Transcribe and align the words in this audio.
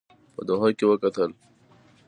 په 0.33 0.41
دوحه 0.47 0.69
کې 0.77 0.85
وکتل. 0.87 1.31